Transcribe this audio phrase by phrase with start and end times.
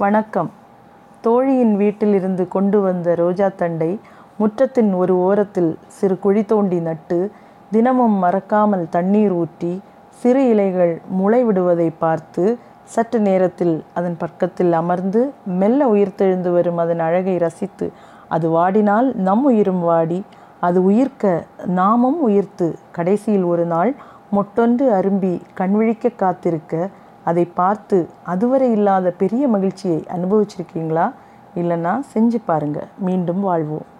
[0.00, 0.48] வணக்கம்.
[1.24, 3.88] தோழியின் வீட்டிலிருந்து கொண்டு வந்த ரோஜா தண்டை
[4.38, 7.18] முற்றத்தின் ஒரு ஓரத்தில் சிறு குழி தோண்டி நட்டு
[7.72, 9.72] தினமும் மறக்காமல் தண்ணீர் ஊற்றி
[10.22, 12.44] சிறு இலைகள் முளை விடுவதை பார்த்து
[12.84, 15.20] சற்று நேரத்தில் அதன் பக்கத்தில் அமர்ந்து
[15.54, 17.88] மெல்ல உயிர்த்தெழுந்து வரும் அதன் அழகை ரசித்து
[18.28, 20.20] அது வாடினால் நம் உயிரும் வாடி
[20.60, 21.34] அது உயிர்க்க
[21.74, 23.92] நாமும் உயிர்த்து கடைசியில் ஒரு நாள்
[24.32, 26.74] மொட்டொன்று அரும்பி கண்விழிக்க காத்திருக்க
[27.24, 31.12] அதை பார்த்து அதுவரை இல்லாத பெரிய மகிழ்ச்சியை அனுபவிச்சிருக்கீங்களா?
[31.54, 32.86] இல்லைன்னா செஞ்சு பாருங்க.
[32.98, 33.98] மீண்டும் வாழ்வோம்.